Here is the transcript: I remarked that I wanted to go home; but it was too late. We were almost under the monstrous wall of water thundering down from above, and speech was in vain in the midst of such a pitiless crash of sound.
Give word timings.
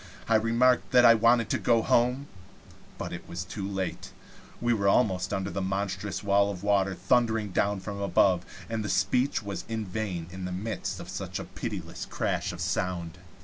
I 0.27 0.33
remarked 0.33 0.89
that 0.93 1.05
I 1.05 1.13
wanted 1.13 1.47
to 1.51 1.59
go 1.59 1.83
home; 1.83 2.25
but 2.97 3.13
it 3.13 3.29
was 3.29 3.43
too 3.45 3.67
late. 3.67 4.11
We 4.59 4.73
were 4.73 4.87
almost 4.87 5.31
under 5.31 5.51
the 5.51 5.61
monstrous 5.61 6.23
wall 6.23 6.49
of 6.49 6.63
water 6.63 6.95
thundering 6.95 7.51
down 7.51 7.81
from 7.81 8.01
above, 8.01 8.43
and 8.67 8.89
speech 8.89 9.43
was 9.43 9.63
in 9.69 9.85
vain 9.85 10.25
in 10.31 10.45
the 10.45 10.51
midst 10.51 10.99
of 10.99 11.07
such 11.07 11.37
a 11.37 11.43
pitiless 11.43 12.05
crash 12.07 12.51
of 12.51 12.61
sound. 12.61 13.19